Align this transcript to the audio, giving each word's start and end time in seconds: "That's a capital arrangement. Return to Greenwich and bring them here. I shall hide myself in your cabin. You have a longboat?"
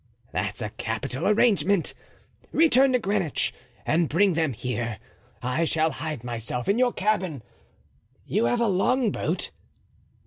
"That's 0.31 0.63
a 0.63 0.71
capital 0.71 1.27
arrangement. 1.27 1.93
Return 2.51 2.91
to 2.93 2.97
Greenwich 2.97 3.53
and 3.85 4.09
bring 4.09 4.33
them 4.33 4.53
here. 4.53 4.97
I 5.43 5.63
shall 5.63 5.91
hide 5.91 6.23
myself 6.23 6.67
in 6.67 6.79
your 6.79 6.91
cabin. 6.91 7.43
You 8.25 8.45
have 8.45 8.61
a 8.61 8.67
longboat?" 8.67 9.51